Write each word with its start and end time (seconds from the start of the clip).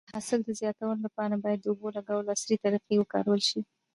د 0.09 0.11
حاصل 0.15 0.39
د 0.45 0.49
زیاتوالي 0.59 1.01
لپاره 1.07 1.41
باید 1.43 1.59
د 1.61 1.65
اوبو 1.71 1.87
لګولو 1.97 2.31
عصري 2.33 2.55
طریقې 2.63 2.95
وکارول 2.99 3.41
شي. 3.49 3.59